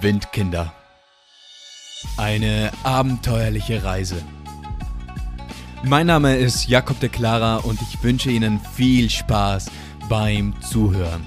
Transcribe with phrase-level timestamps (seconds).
[0.00, 0.72] Windkinder.
[2.16, 4.22] Eine abenteuerliche Reise.
[5.82, 9.70] Mein Name ist Jakob de Clara und ich wünsche Ihnen viel Spaß
[10.08, 11.26] beim Zuhören.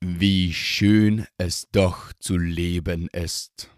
[0.00, 3.70] Wie schön es doch zu leben ist.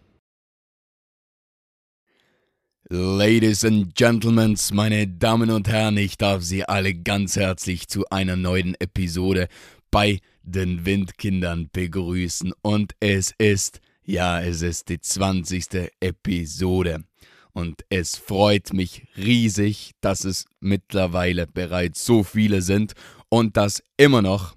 [2.93, 8.35] Ladies and Gentlemen, meine Damen und Herren, ich darf Sie alle ganz herzlich zu einer
[8.35, 9.47] neuen Episode
[9.93, 12.53] bei den Windkindern begrüßen.
[12.63, 15.93] Und es ist, ja, es ist die 20.
[16.01, 17.05] Episode.
[17.53, 22.95] Und es freut mich riesig, dass es mittlerweile bereits so viele sind
[23.29, 24.57] und dass immer noch,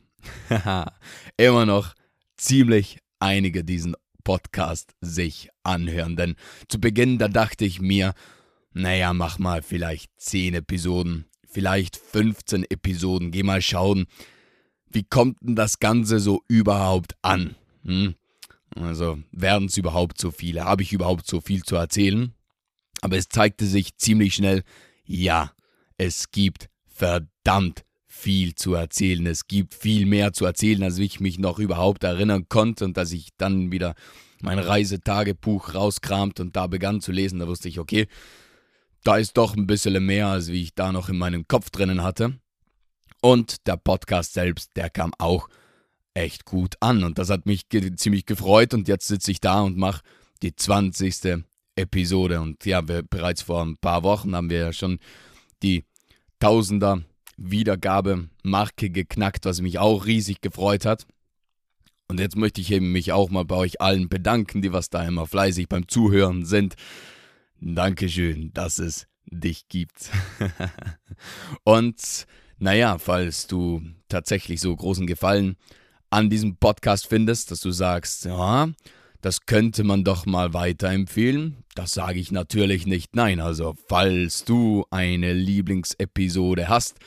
[1.38, 1.94] immer noch
[2.38, 6.16] ziemlich einige diesen Podcast sich anhören.
[6.16, 6.36] Denn
[6.68, 8.13] zu Beginn, da dachte ich mir,
[8.73, 14.07] naja, mach mal vielleicht 10 Episoden, vielleicht 15 Episoden, geh mal schauen,
[14.90, 17.55] wie kommt denn das Ganze so überhaupt an?
[17.84, 18.16] Hm?
[18.76, 20.66] Also werden es überhaupt so viele?
[20.66, 22.34] Habe ich überhaupt so viel zu erzählen?
[23.01, 24.63] Aber es zeigte sich ziemlich schnell,
[25.05, 25.51] ja,
[25.98, 27.84] es gibt verdammt
[28.14, 29.26] viel zu erzählen.
[29.26, 33.12] Es gibt viel mehr zu erzählen, als ich mich noch überhaupt erinnern konnte und dass
[33.12, 33.96] ich dann wieder
[34.42, 38.08] mein Reisetagebuch rauskramt und da begann zu lesen, da wusste ich, okay,
[39.04, 42.04] da ist doch ein bisschen mehr, als wie ich da noch in meinem Kopf drinnen
[42.04, 42.40] hatte.
[43.20, 45.50] Und der Podcast selbst, der kam auch
[46.14, 49.62] echt gut an und das hat mich ge ziemlich gefreut und jetzt sitze ich da
[49.62, 50.02] und mache
[50.44, 51.44] die 20.
[51.76, 55.00] Episode und ja, wir, bereits vor ein paar Wochen haben wir ja schon
[55.64, 55.84] die
[56.40, 57.02] Tausender
[57.37, 61.05] Wiedergabe-Marke geknackt, was mich auch riesig gefreut hat.
[62.07, 65.03] Und jetzt möchte ich eben mich auch mal bei euch allen bedanken, die was da
[65.03, 66.75] immer fleißig beim Zuhören sind.
[67.59, 70.11] Dankeschön, dass es dich gibt.
[71.63, 72.28] Und
[72.59, 75.55] naja, falls du tatsächlich so großen Gefallen
[76.09, 78.69] an diesem Podcast findest, dass du sagst, ja,
[79.22, 83.39] das könnte man doch mal weiterempfehlen, das sage ich natürlich nicht nein.
[83.39, 86.97] Also falls du eine Lieblingsepisode hast,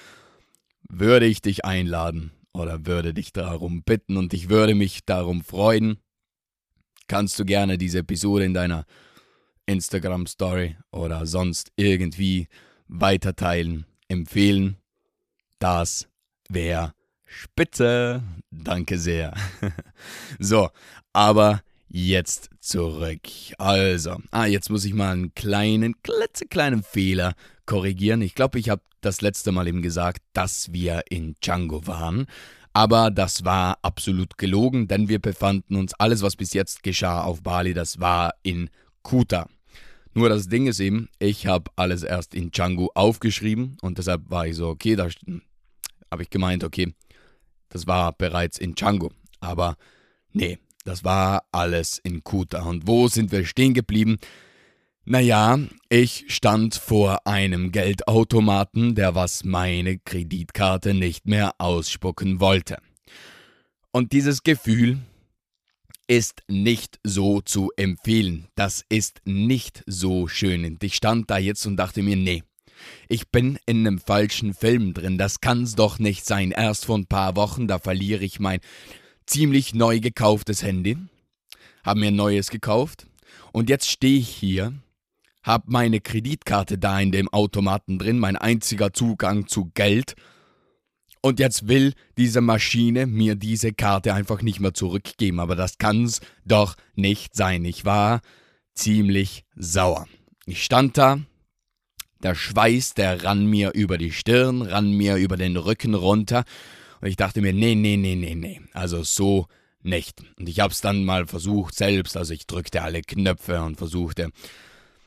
[0.89, 5.99] würde ich dich einladen oder würde dich darum bitten und ich würde mich darum freuen.
[7.09, 8.85] Kannst du gerne diese Episode in deiner
[9.67, 12.49] Instagram Story oder sonst irgendwie
[12.89, 14.77] weiterteilen, empfehlen.
[15.59, 16.09] Das
[16.49, 18.23] wäre spitze.
[18.51, 19.35] Danke sehr.
[20.39, 20.71] so,
[21.13, 23.21] aber jetzt zurück.
[23.59, 27.35] Also, ah, jetzt muss ich mal einen kleinen, klitzekleinen Fehler
[27.67, 28.23] korrigieren.
[28.23, 32.27] Ich glaube, ich habe das letzte Mal eben gesagt, dass wir in Django waren.
[32.73, 37.43] Aber das war absolut gelogen, denn wir befanden uns, alles was bis jetzt geschah auf
[37.43, 38.69] Bali, das war in
[39.03, 39.49] Kuta.
[40.13, 44.47] Nur das Ding ist eben, ich habe alles erst in Django aufgeschrieben und deshalb war
[44.47, 45.09] ich so, okay, da
[46.11, 46.95] habe ich gemeint, okay,
[47.69, 49.11] das war bereits in Django.
[49.41, 49.77] Aber
[50.33, 52.63] nee, das war alles in Kuta.
[52.63, 54.19] Und wo sind wir stehen geblieben?
[55.09, 62.79] Naja, ich stand vor einem Geldautomaten, der was meine Kreditkarte nicht mehr ausspucken wollte.
[63.93, 64.99] Und dieses Gefühl
[66.09, 68.49] ist nicht so zu empfehlen.
[68.57, 70.77] Das ist nicht so schön.
[70.83, 72.43] Ich stand da jetzt und dachte mir, nee,
[73.09, 75.19] ich bin in einem falschen Film drin.
[75.19, 76.51] Das kann's doch nicht sein.
[76.51, 78.59] Erst vor ein paar Wochen, da verliere ich mein
[79.25, 80.97] ziemlich neu gekauftes Handy.
[81.85, 83.07] Hab mir ein neues gekauft.
[83.53, 84.73] Und jetzt stehe ich hier
[85.47, 90.17] habe meine Kreditkarte da in dem Automaten drin, mein einziger Zugang zu Geld.
[91.23, 95.39] Und jetzt will diese Maschine mir diese Karte einfach nicht mehr zurückgeben.
[95.39, 97.65] Aber das kann's doch nicht sein.
[97.65, 98.21] Ich war
[98.75, 100.07] ziemlich sauer.
[100.47, 101.21] Ich stand da,
[102.23, 106.45] der Schweiß, der rann mir über die Stirn, rann mir über den Rücken runter.
[107.01, 108.61] Und ich dachte mir, nee, nee, nee, nee, nee.
[108.73, 109.47] Also so
[109.83, 110.23] nicht.
[110.39, 112.17] Und ich hab's dann mal versucht selbst.
[112.17, 114.31] Also ich drückte alle Knöpfe und versuchte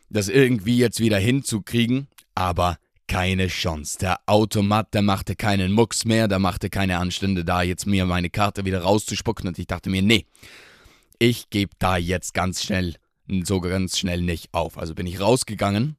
[0.09, 2.77] das irgendwie jetzt wieder hinzukriegen, aber
[3.07, 3.97] keine Chance.
[3.99, 8.29] Der Automat, der machte keinen Mucks mehr, der machte keine Anstände da, jetzt mir meine
[8.29, 10.25] Karte wieder rauszuspucken und ich dachte mir, nee,
[11.17, 12.95] ich gebe da jetzt ganz schnell,
[13.43, 14.77] so ganz schnell nicht auf.
[14.77, 15.97] Also bin ich rausgegangen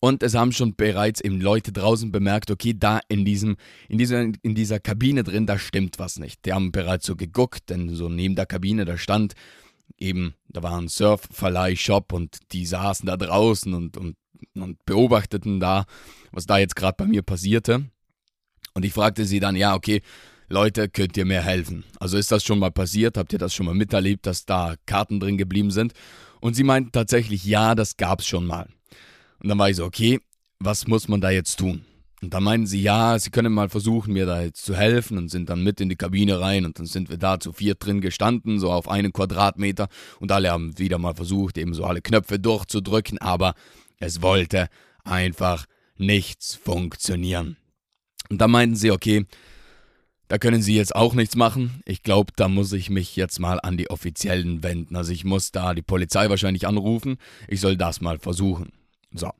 [0.00, 3.56] und es haben schon bereits eben Leute draußen bemerkt, okay, da in diesem,
[3.88, 6.44] in dieser, in dieser Kabine drin, da stimmt was nicht.
[6.44, 9.34] Die haben bereits so geguckt, denn so neben der Kabine, da stand
[9.98, 14.16] eben, da war ein Surfverleih-Shop und die saßen da draußen und, und,
[14.54, 15.86] und beobachteten da,
[16.32, 17.90] was da jetzt gerade bei mir passierte.
[18.74, 20.02] Und ich fragte sie dann, ja, okay,
[20.48, 21.84] Leute, könnt ihr mir helfen?
[21.98, 23.16] Also ist das schon mal passiert?
[23.16, 25.92] Habt ihr das schon mal miterlebt, dass da Karten drin geblieben sind?
[26.40, 28.68] Und sie meinten tatsächlich, ja, das gab's schon mal.
[29.40, 30.20] Und dann war ich so, okay,
[30.58, 31.84] was muss man da jetzt tun?
[32.22, 35.28] Und da meinten sie, ja, sie können mal versuchen, mir da jetzt zu helfen und
[35.28, 38.00] sind dann mit in die Kabine rein und dann sind wir da zu vier drin
[38.00, 42.38] gestanden, so auf einen Quadratmeter und alle haben wieder mal versucht, eben so alle Knöpfe
[42.38, 43.54] durchzudrücken, aber
[43.98, 44.68] es wollte
[45.04, 45.66] einfach
[45.98, 47.58] nichts funktionieren.
[48.30, 49.26] Und da meinten sie, okay,
[50.28, 51.82] da können sie jetzt auch nichts machen.
[51.84, 54.96] Ich glaube, da muss ich mich jetzt mal an die Offiziellen wenden.
[54.96, 57.18] Also ich muss da die Polizei wahrscheinlich anrufen.
[57.46, 58.72] Ich soll das mal versuchen.
[59.12, 59.30] So.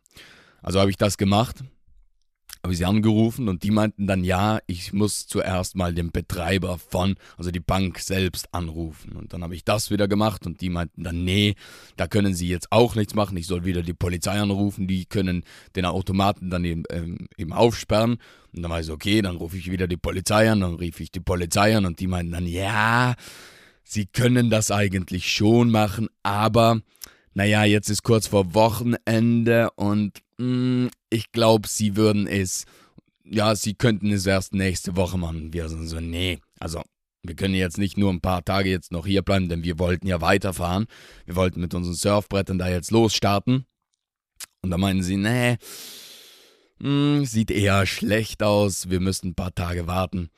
[0.62, 1.64] Also habe ich das gemacht
[2.66, 6.78] habe ich sie angerufen und die meinten dann, ja, ich muss zuerst mal den Betreiber
[6.78, 9.12] von, also die Bank selbst anrufen.
[9.12, 11.54] Und dann habe ich das wieder gemacht und die meinten dann, nee,
[11.96, 15.44] da können sie jetzt auch nichts machen, ich soll wieder die Polizei anrufen, die können
[15.76, 18.18] den Automaten dann eben, ähm, eben aufsperren.
[18.52, 20.98] Und dann war ich so, okay, dann rufe ich wieder die Polizei an, dann rief
[20.98, 23.14] ich die Polizei an und die meinten dann, ja,
[23.84, 26.80] sie können das eigentlich schon machen, aber
[27.36, 30.46] naja, jetzt ist kurz vor Wochenende und mh,
[30.86, 32.64] mm, ich glaube, sie würden es,
[33.24, 35.52] ja, sie könnten es erst nächste Woche machen.
[35.52, 36.80] Wir sind so, nee, also
[37.22, 40.06] wir können jetzt nicht nur ein paar Tage jetzt noch hier bleiben, denn wir wollten
[40.06, 40.86] ja weiterfahren.
[41.26, 43.66] Wir wollten mit unseren Surfbrettern da jetzt losstarten.
[44.62, 45.58] Und da meinen sie, nee,
[46.78, 50.30] mh, mm, sieht eher schlecht aus, wir müssen ein paar Tage warten.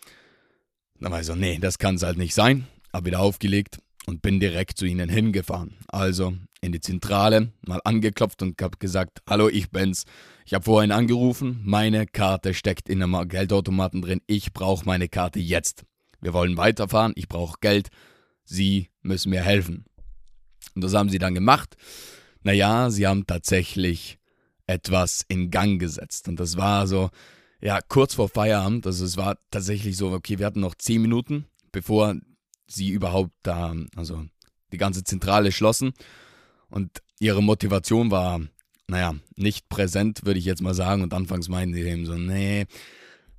[0.98, 2.66] Dann war ich so, nee, das kann es halt nicht sein.
[2.92, 3.78] Hab wieder aufgelegt
[4.08, 5.76] und bin direkt zu ihnen hingefahren.
[5.86, 10.04] Also in die Zentrale, mal angeklopft und habe gesagt, hallo, ich bin's.
[10.44, 15.38] Ich habe vorhin angerufen, meine Karte steckt in einem Geldautomaten drin, ich brauche meine Karte
[15.38, 15.84] jetzt.
[16.20, 17.90] Wir wollen weiterfahren, ich brauche Geld,
[18.50, 19.84] Sie müssen mir helfen.
[20.74, 21.76] Und das haben sie dann gemacht.
[22.42, 24.18] Naja, sie haben tatsächlich
[24.66, 26.28] etwas in Gang gesetzt.
[26.28, 27.10] Und das war so,
[27.60, 28.86] ja, kurz vor Feierabend.
[28.86, 32.14] Also es war tatsächlich so, okay, wir hatten noch zehn Minuten, bevor
[32.66, 34.24] sie überhaupt da, also
[34.72, 35.92] die ganze Zentrale schlossen.
[36.70, 38.40] Und ihre Motivation war,
[38.86, 41.02] naja, nicht präsent, würde ich jetzt mal sagen.
[41.02, 42.66] Und anfangs meinten sie eben so, nee,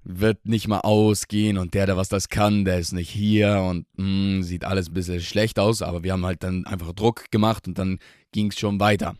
[0.04, 3.86] wird nicht mal ausgehen und der, der was das kann, der ist nicht hier und
[3.98, 7.30] mh, hm, sieht alles ein bisschen schlecht aus, aber wir haben halt dann einfach Druck
[7.32, 8.00] gemacht und dann
[8.32, 9.16] ging es schon weiter.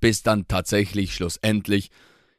[0.00, 1.90] Bis dann tatsächlich schlussendlich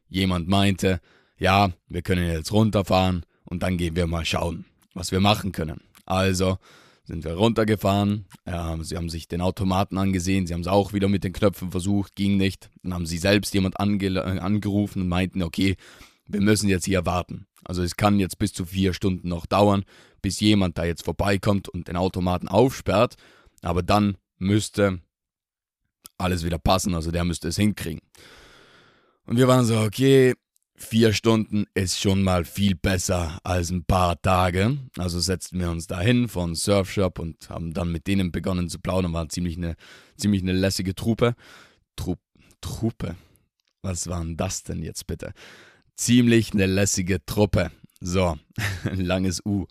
[0.07, 1.01] jemand meinte,
[1.37, 5.81] ja, wir können jetzt runterfahren und dann gehen wir mal schauen, was wir machen können.
[6.05, 6.57] Also
[7.09, 8.25] sind wir runtergefahren.
[8.45, 10.45] Äh, sie haben sich den Automaten angesehen.
[10.45, 12.69] Sie haben es auch wieder mit den Knöpfen versucht, ging nicht.
[12.83, 15.75] Dann haben sie selbst jemand ange äh, angerufen und meinten, okay,
[16.27, 17.47] wir müssen jetzt hier warten.
[17.65, 19.85] Also es kann jetzt bis zu vier Stunden noch dauern,
[20.21, 23.15] bis jemand da jetzt vorbeikommt und den Automaten aufsperrt.
[23.63, 24.99] Aber dann müsste
[26.19, 26.93] alles wieder passen.
[26.93, 28.01] Also der müsste es hinkriegen.
[29.25, 30.35] Und wir waren so, okay,
[30.81, 34.77] Vier Stunden ist schon mal viel besser als ein paar Tage.
[34.97, 39.11] Also setzten wir uns dahin von Surfshop und haben dann mit denen begonnen zu plaudern.
[39.11, 39.75] War ziemlich eine,
[40.15, 41.35] ziemlich eine lässige Truppe.
[41.97, 42.19] Trupp,
[42.61, 43.17] Truppe?
[43.81, 45.33] Was war denn das denn jetzt bitte?
[45.97, 47.71] Ziemlich eine lässige Truppe.
[47.99, 48.37] So,
[48.93, 49.67] langes U.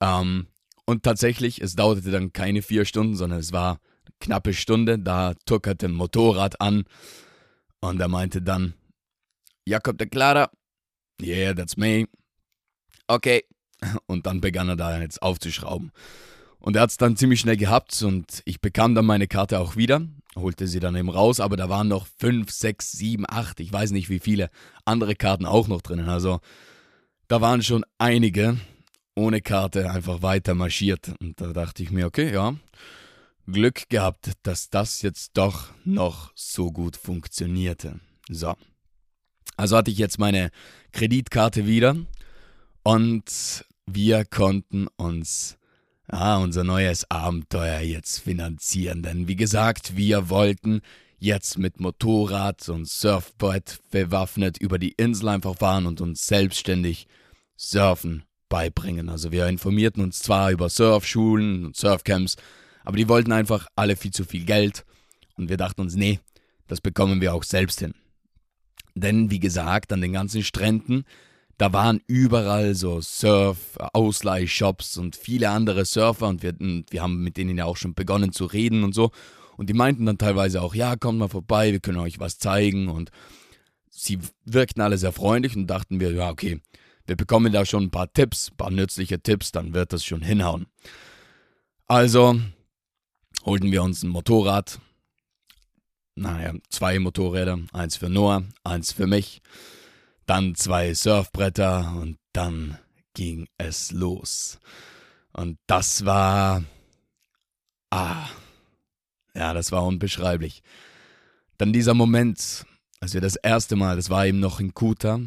[0.00, 0.48] Ähm,
[0.84, 4.98] und tatsächlich, es dauerte dann keine vier Stunden, sondern es war eine knappe Stunde.
[4.98, 6.84] Da tuckerte ein Motorrad an
[7.78, 8.74] und er meinte dann,
[9.66, 10.50] Jakob de Clara.
[11.20, 12.06] Yeah, that's me.
[13.06, 13.44] Okay.
[14.06, 15.92] Und dann begann er da jetzt aufzuschrauben.
[16.58, 19.76] Und er hat es dann ziemlich schnell gehabt und ich bekam dann meine Karte auch
[19.76, 20.00] wieder,
[20.34, 23.90] holte sie dann eben raus, aber da waren noch fünf, sechs, sieben, acht, ich weiß
[23.90, 24.48] nicht wie viele
[24.86, 26.08] andere Karten auch noch drinnen.
[26.08, 26.40] Also
[27.28, 28.56] da waren schon einige
[29.14, 31.12] ohne Karte einfach weiter marschiert.
[31.20, 32.54] Und da dachte ich mir, okay, ja,
[33.46, 38.00] Glück gehabt, dass das jetzt doch noch so gut funktionierte.
[38.30, 38.54] So.
[39.56, 40.50] Also hatte ich jetzt meine
[40.92, 41.96] Kreditkarte wieder
[42.82, 45.56] und wir konnten uns
[46.08, 49.02] ah, unser neues Abenteuer jetzt finanzieren.
[49.02, 50.80] Denn wie gesagt, wir wollten
[51.18, 57.06] jetzt mit Motorrad und Surfboard bewaffnet über die Insel einfach fahren und uns selbstständig
[57.56, 59.08] Surfen beibringen.
[59.08, 62.36] Also wir informierten uns zwar über Surfschulen und Surfcamps,
[62.84, 64.84] aber die wollten einfach alle viel zu viel Geld
[65.36, 66.20] und wir dachten uns, nee,
[66.66, 67.94] das bekommen wir auch selbst hin.
[68.94, 71.04] Denn wie gesagt, an den ganzen Stränden,
[71.58, 77.56] da waren überall so Surf-Ausleihshops und viele andere Surfer und wir, wir haben mit denen
[77.56, 79.10] ja auch schon begonnen zu reden und so.
[79.56, 82.88] Und die meinten dann teilweise auch, ja, kommt mal vorbei, wir können euch was zeigen.
[82.88, 83.10] Und
[83.88, 86.60] sie wirkten alle sehr freundlich und dachten wir, ja, okay,
[87.06, 90.22] wir bekommen da schon ein paar Tipps, ein paar nützliche Tipps, dann wird das schon
[90.22, 90.66] hinhauen.
[91.86, 92.40] Also
[93.44, 94.80] holten wir uns ein Motorrad,
[96.14, 99.42] naja, zwei Motorräder, eins für Noah, eins für mich,
[100.26, 102.78] dann zwei Surfbretter und dann
[103.14, 104.58] ging es los.
[105.32, 106.64] Und das war...
[107.90, 108.28] Ah,
[109.34, 110.62] ja, das war unbeschreiblich.
[111.58, 112.64] Dann dieser Moment,
[113.00, 115.20] als wir das erste Mal, das war eben noch in Kuta,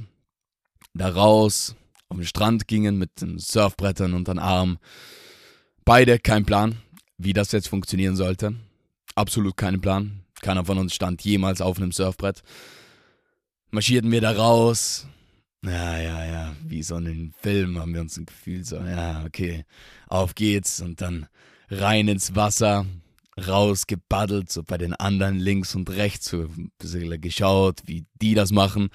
[0.94, 1.76] da raus
[2.10, 4.80] auf den Strand gingen mit den Surfbrettern unter den Arm.
[5.86, 6.78] Beide kein Plan,
[7.18, 8.56] wie das jetzt funktionieren sollte.
[9.16, 10.24] Absolut keinen Plan.
[10.42, 12.42] Keiner von uns stand jemals auf einem Surfbrett.
[13.72, 15.08] Marschierten wir da raus.
[15.64, 19.66] Ja, ja, ja, wie so in Film haben wir uns ein Gefühl so, ja, okay,
[20.08, 21.28] auf geht's und dann
[21.70, 22.86] rein ins Wasser,
[23.38, 28.52] rausgebaddelt, so bei den anderen links und rechts, so ein bisschen geschaut, wie die das
[28.52, 28.90] machen.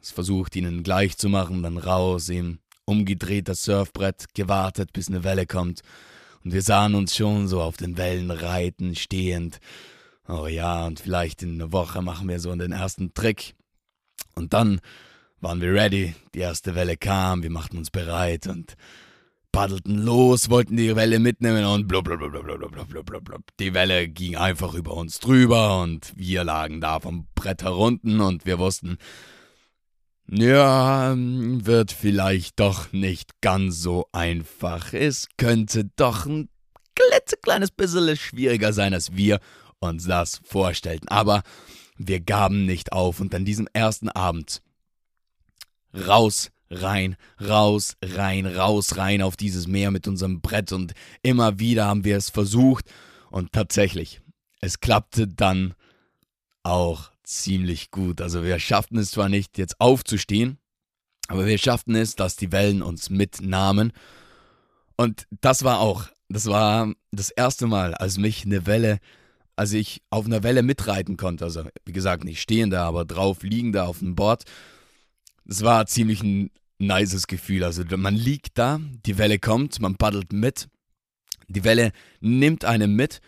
[0.00, 5.24] Es versucht, ihnen gleich zu machen, dann raus, eben umgedreht das Surfbrett, gewartet, bis eine
[5.24, 5.82] Welle kommt.
[6.44, 9.60] Und wir sahen uns schon so auf den Wellen reiten, stehend.
[10.28, 13.54] Oh ja, und vielleicht in einer Woche machen wir so den ersten Trick.
[14.34, 14.80] Und dann
[15.40, 16.14] waren wir ready.
[16.34, 18.76] Die erste Welle kam, wir machten uns bereit und
[19.50, 23.42] paddelten los, wollten die Welle mitnehmen und blub, blub, blub, blub, blub, blub, blub, blub.
[23.60, 28.46] Die Welle ging einfach über uns drüber und wir lagen da vom Brett herunten und
[28.46, 28.96] wir wussten,
[30.30, 34.94] ja, wird vielleicht doch nicht ganz so einfach.
[34.94, 36.48] Es könnte doch ein
[36.94, 39.38] klitzekleines bisschen schwieriger sein, als wir
[39.88, 41.08] uns das vorstellten.
[41.08, 41.42] Aber
[41.96, 44.62] wir gaben nicht auf und an diesem ersten Abend
[45.94, 51.86] raus, rein, raus, rein, raus, rein auf dieses Meer mit unserem Brett und immer wieder
[51.86, 52.90] haben wir es versucht
[53.30, 54.20] und tatsächlich,
[54.60, 55.74] es klappte dann
[56.62, 58.20] auch ziemlich gut.
[58.20, 60.58] Also wir schafften es zwar nicht jetzt aufzustehen,
[61.28, 63.92] aber wir schafften es, dass die Wellen uns mitnahmen
[64.96, 68.98] und das war auch, das war das erste Mal, als mich eine Welle
[69.56, 71.44] als ich auf einer Welle mitreiten konnte.
[71.44, 74.44] Also, wie gesagt, nicht stehender, aber drauf liegender auf dem Board.
[75.44, 77.64] Das war ziemlich ein nices Gefühl.
[77.64, 80.68] Also man liegt da, die Welle kommt, man paddelt mit,
[81.48, 83.20] die Welle nimmt einen mit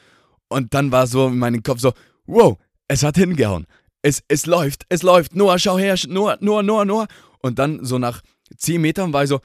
[0.48, 1.92] und dann war so in meinem Kopf so,
[2.26, 3.66] wow, es hat hingehauen.
[4.02, 5.34] Es, es läuft, es läuft.
[5.34, 7.06] Noah, schau her, Noah, Noah, Noah, Noah.
[7.38, 8.20] Und dann so nach
[8.56, 9.40] 10 Metern war ich so,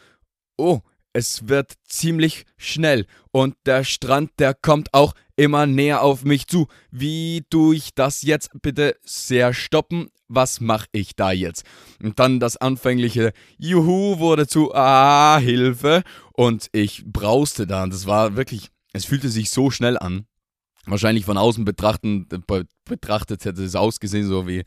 [0.57, 0.81] oh,
[1.13, 3.05] es wird ziemlich schnell.
[3.31, 6.67] Und der Strand, der kommt auch immer näher auf mich zu.
[6.91, 10.09] Wie tue ich das jetzt bitte sehr stoppen?
[10.27, 11.63] Was mache ich da jetzt?
[12.03, 16.03] Und dann das anfängliche Juhu wurde zu Ah, Hilfe.
[16.33, 17.83] Und ich brauste da.
[17.83, 20.25] Und das war wirklich, es fühlte sich so schnell an.
[20.85, 22.27] Wahrscheinlich von außen betrachten,
[22.85, 24.63] betrachtet hätte es ausgesehen, so wie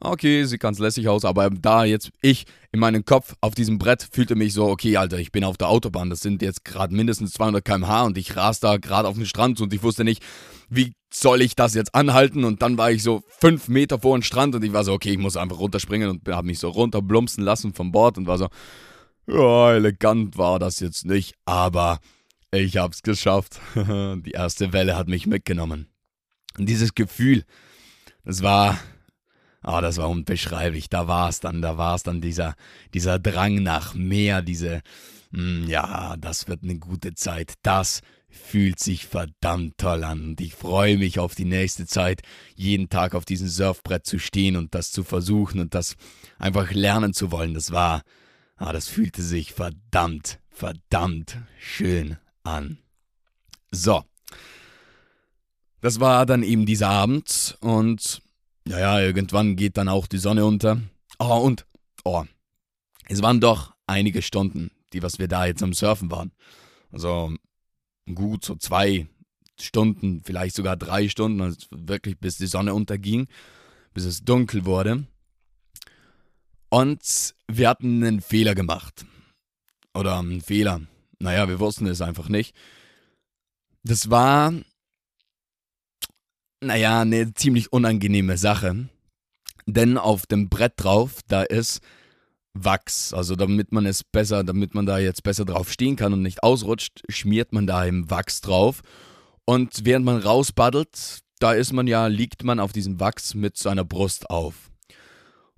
[0.00, 4.08] okay, sieht ganz lässig aus, aber da jetzt ich in meinem Kopf auf diesem Brett
[4.10, 7.32] fühlte mich so, okay, Alter, ich bin auf der Autobahn, das sind jetzt gerade mindestens
[7.32, 10.22] 200 km/h und ich ras da gerade auf den Strand und ich wusste nicht,
[10.68, 14.22] wie soll ich das jetzt anhalten und dann war ich so fünf Meter vor dem
[14.22, 17.44] Strand und ich war so, okay, ich muss einfach runterspringen und habe mich so runterblumpsen
[17.44, 18.48] lassen vom Bord und war so,
[19.26, 22.00] ja, elegant war das jetzt nicht, aber
[22.52, 23.60] ich hab's geschafft.
[23.74, 25.86] Die erste Welle hat mich mitgenommen.
[26.58, 27.44] Und dieses Gefühl,
[28.24, 28.78] das war,
[29.62, 30.88] Ah, das war unbeschreiblich.
[30.88, 32.54] Da war es dann, da war es dann dieser,
[32.94, 34.82] dieser Drang nach mehr, diese,
[35.32, 37.54] mh, hm, ja, das wird eine gute Zeit.
[37.62, 38.00] Das
[38.30, 40.24] fühlt sich verdammt toll an.
[40.24, 42.22] Und ich freue mich auf die nächste Zeit,
[42.54, 45.96] jeden Tag auf diesem Surfbrett zu stehen und das zu versuchen und das
[46.38, 47.54] einfach lernen zu wollen.
[47.54, 48.02] Das war,
[48.56, 52.78] ah, das fühlte sich verdammt, verdammt schön an.
[53.70, 54.04] So.
[55.80, 58.22] Das war dann eben dieser Abend und
[58.64, 60.80] naja, irgendwann geht dann auch die Sonne unter.
[61.18, 61.66] Oh, und,
[62.04, 62.24] oh,
[63.08, 66.32] es waren doch einige Stunden, die, was wir da jetzt am Surfen waren.
[66.90, 67.34] Also
[68.14, 69.08] gut, so zwei
[69.60, 73.28] Stunden, vielleicht sogar drei Stunden, also wirklich bis die Sonne unterging,
[73.92, 75.06] bis es dunkel wurde.
[76.68, 79.04] Und wir hatten einen Fehler gemacht.
[79.92, 80.82] Oder einen Fehler.
[81.18, 82.54] Naja, wir wussten es einfach nicht.
[83.82, 84.52] Das war
[86.60, 88.88] naja, eine ziemlich unangenehme Sache.
[89.66, 91.80] Denn auf dem Brett drauf, da ist
[92.54, 93.14] Wachs.
[93.14, 96.42] Also damit man es besser, damit man da jetzt besser drauf stehen kann und nicht
[96.42, 98.82] ausrutscht, schmiert man da im Wachs drauf.
[99.44, 103.84] Und während man rausbaddelt, da ist man ja, liegt man auf diesem Wachs mit seiner
[103.84, 104.70] Brust auf.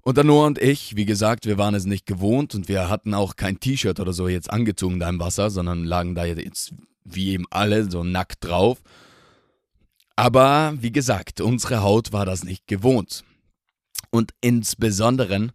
[0.02, 3.14] Und dann Noah und ich, wie gesagt, wir waren es nicht gewohnt und wir hatten
[3.14, 7.30] auch kein T-Shirt oder so jetzt angezogen da im Wasser, sondern lagen da jetzt wie
[7.30, 8.82] eben alle so nackt drauf.
[10.16, 13.24] Aber wie gesagt, unsere Haut war das nicht gewohnt.
[14.10, 15.48] Und insbesondere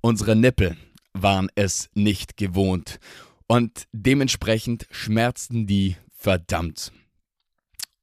[0.00, 0.76] unsere Nippel
[1.12, 3.00] waren es nicht gewohnt.
[3.48, 6.92] Und dementsprechend schmerzten die verdammt.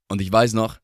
[0.10, 0.80] Und ich weiß noch,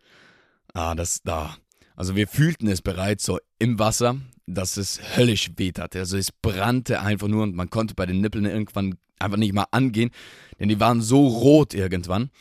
[0.74, 1.58] ah, das da.
[1.96, 6.00] Also wir fühlten es bereits so im Wasser, dass es höllisch wehtate.
[6.00, 9.68] Also es brannte einfach nur und man konnte bei den Nippeln irgendwann einfach nicht mal
[9.72, 10.12] angehen,
[10.60, 12.32] denn die waren so rot irgendwann.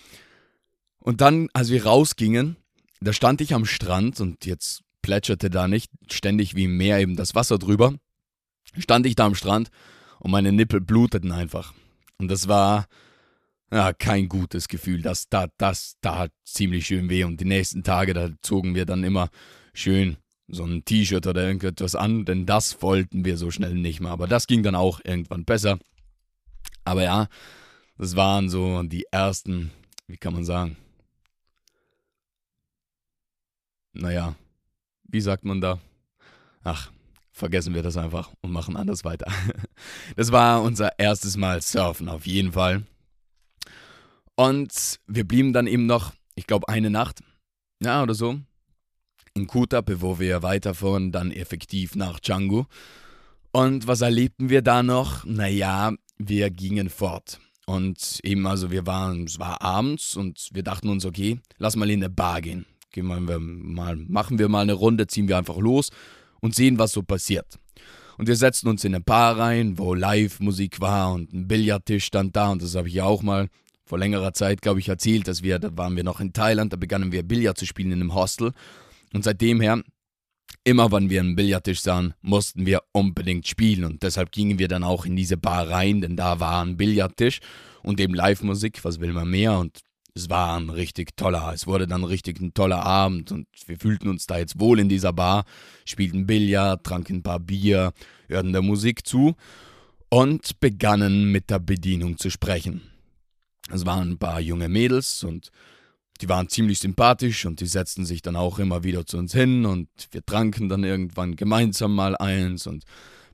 [1.00, 2.56] Und dann, als wir rausgingen,
[3.00, 7.16] da stand ich am Strand und jetzt plätscherte da nicht ständig wie im Meer eben
[7.16, 7.94] das Wasser drüber,
[8.76, 9.70] stand ich da am Strand
[10.18, 11.74] und meine Nippel bluteten einfach.
[12.18, 12.86] Und das war
[13.70, 15.02] ja, kein gutes Gefühl.
[15.02, 17.24] Das, das, das, da hat ziemlich schön weh.
[17.24, 19.28] Und die nächsten Tage, da zogen wir dann immer
[19.74, 20.16] schön
[20.48, 24.10] so ein T-Shirt oder irgendetwas an, denn das wollten wir so schnell nicht mehr.
[24.10, 25.78] Aber das ging dann auch irgendwann besser.
[26.84, 27.28] Aber ja,
[27.98, 29.70] das waren so die ersten,
[30.06, 30.76] wie kann man sagen?
[33.98, 34.36] Naja,
[35.08, 35.80] wie sagt man da?
[36.62, 36.92] Ach,
[37.32, 39.30] vergessen wir das einfach und machen anders weiter.
[40.16, 42.84] Das war unser erstes Mal Surfen, auf jeden Fall.
[44.34, 47.20] Und wir blieben dann eben noch, ich glaube, eine Nacht,
[47.80, 48.40] ja, oder so,
[49.34, 52.64] in Kuta, bevor wir weiterfuhren, dann effektiv nach Canggu.
[53.52, 55.24] Und was erlebten wir da noch?
[55.24, 57.40] Naja, wir gingen fort.
[57.66, 61.90] Und eben, also wir waren, es war abends und wir dachten uns, okay, lass mal
[61.90, 62.66] in eine Bar gehen.
[62.90, 65.90] Gehen wir mal, machen wir mal eine Runde, ziehen wir einfach los
[66.40, 67.58] und sehen, was so passiert.
[68.16, 72.34] Und wir setzten uns in eine Bar rein, wo Live-Musik war und ein Billardtisch stand
[72.34, 72.50] da.
[72.50, 73.48] Und das habe ich ja auch mal
[73.84, 76.76] vor längerer Zeit, glaube ich, erzählt, dass wir, da waren wir noch in Thailand, da
[76.76, 78.52] begannen wir Billard zu spielen in einem Hostel.
[79.14, 79.82] Und seitdem her,
[80.64, 83.84] immer wenn wir einen Billardtisch sahen, mussten wir unbedingt spielen.
[83.84, 87.38] Und deshalb gingen wir dann auch in diese Bar rein, denn da war ein Billardtisch
[87.82, 89.58] und eben Live-Musik, was will man mehr?
[89.58, 89.80] Und
[90.18, 94.08] es war ein richtig toller, es wurde dann richtig ein toller Abend und wir fühlten
[94.08, 95.44] uns da jetzt wohl in dieser Bar,
[95.86, 97.92] spielten Billard, tranken ein paar Bier,
[98.26, 99.36] hörten der Musik zu
[100.10, 102.82] und begannen mit der Bedienung zu sprechen.
[103.70, 105.50] Es waren ein paar junge Mädels und
[106.20, 109.64] die waren ziemlich sympathisch und die setzten sich dann auch immer wieder zu uns hin
[109.66, 112.84] und wir tranken dann irgendwann gemeinsam mal eins und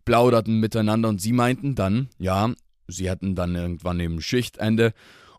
[0.04, 2.52] plauderten miteinander und sie meinten dann, ja,
[2.88, 4.92] sie hätten dann irgendwann im Schichtende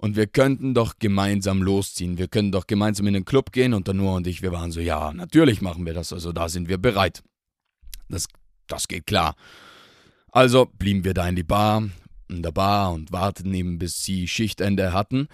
[0.06, 2.20] und wir könnten doch gemeinsam losziehen.
[2.20, 4.72] Wir können doch gemeinsam in den Club gehen und dann nur und ich, wir waren
[4.72, 7.24] so, ja, natürlich machen wir das, also da sind wir bereit.
[8.08, 8.28] Das,
[8.68, 9.34] das geht klar.
[10.32, 11.90] Also blieben wir da in die Bar,
[12.30, 15.28] in der Bar und warteten eben, bis sie Schichtende hatten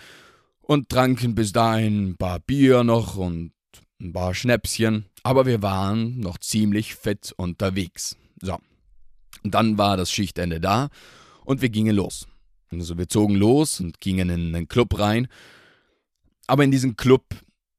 [0.62, 3.52] und tranken bis dahin ein paar Bier noch und
[4.00, 8.16] ein paar Schnäpschen, aber wir waren noch ziemlich fett unterwegs.
[8.42, 8.58] So.
[9.44, 10.88] Und dann war das Schichtende da
[11.44, 12.26] und wir gingen los.
[12.72, 15.28] Also wir zogen los und gingen in einen Club rein.
[16.48, 17.24] Aber in diesem Club,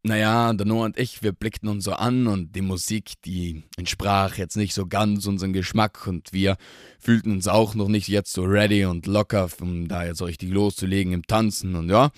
[0.02, 4.37] naja, der Noah und ich, wir blickten uns so an und die Musik, die entsprach
[4.37, 6.57] jetzt nicht so ganz unserem Geschmack und wir
[6.98, 10.50] fühlten uns auch noch nicht jetzt so ready und locker, um da jetzt so richtig
[10.50, 12.11] loszulegen im Tanzen und ja.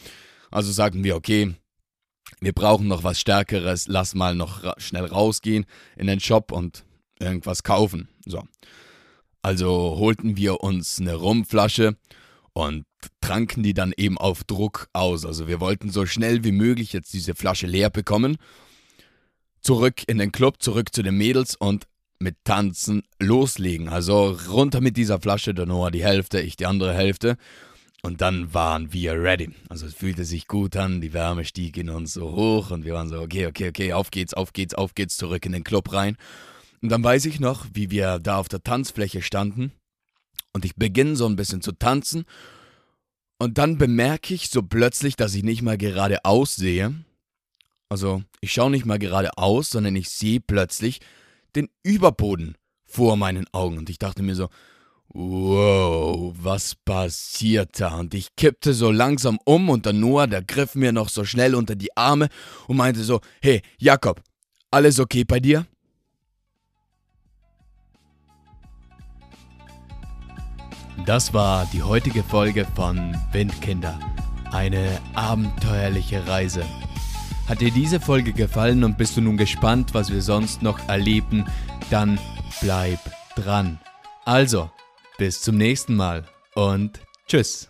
[0.50, 1.54] Also sagten wir, okay,
[2.40, 6.84] wir brauchen noch was Stärkeres, lass mal noch ra schnell rausgehen in den Shop und
[7.18, 8.08] irgendwas kaufen.
[8.26, 8.42] So.
[9.42, 11.96] Also holten wir uns eine Rumflasche
[12.55, 12.87] und
[13.21, 15.27] tranken die dann eben auf Druck aus.
[15.27, 18.37] Also wir wollten so schnell wie möglich jetzt diese Flasche leer bekommen.
[19.61, 21.87] Zurück in den Club, zurück zu den Mädels und
[22.21, 23.88] mit Tanzen loslegen.
[23.88, 27.37] Also runter mit dieser Flasche, der Noah die Hälfte, ich die andere Hälfte.
[28.03, 29.51] Und dann waren wir ready.
[29.69, 32.93] Also es fühlte sich gut an, die Wärme stieg in uns so hoch und wir
[32.93, 35.93] waren so, okay, okay, okay, auf geht's, auf geht's, auf geht's, zurück in den Club
[35.93, 36.17] rein.
[36.83, 39.73] Und dann weiß ich noch, wie wir da auf der Tanzfläche standen
[40.55, 42.25] und ich beginne so ein bisschen zu tanzen
[43.38, 46.95] und dann bemerke ich so plötzlich, dass ich nicht mal geradeaus sehe.
[47.88, 51.01] Also ich schaue nicht mal geradeaus, sondern ich sehe plötzlich
[51.55, 54.49] den Überboden vor meinen Augen und ich dachte mir so,
[55.09, 57.99] wow, was passiert da?
[57.99, 61.55] Und ich kippte so langsam um und der Noah, der griff mir noch so schnell
[61.55, 62.29] unter die Arme
[62.67, 64.23] und meinte so, hey Jakob,
[64.71, 65.67] alles okay bei dir?
[71.04, 73.98] Das war die heutige Folge von Windkinder.
[74.52, 76.64] Eine abenteuerliche Reise.
[77.48, 81.44] Hat dir diese Folge gefallen und bist du nun gespannt, was wir sonst noch erleben,
[81.90, 82.18] dann
[82.61, 83.00] bleib
[83.37, 83.78] dran.
[84.24, 84.70] Also,
[85.18, 87.68] bis zum nächsten Mal und tschüss.